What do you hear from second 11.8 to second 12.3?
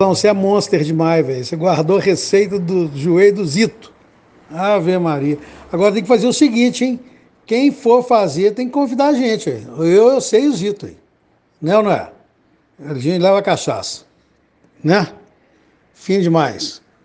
não é?